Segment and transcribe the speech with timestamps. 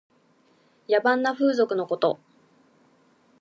[0.89, 2.17] 野蛮な風俗のこと。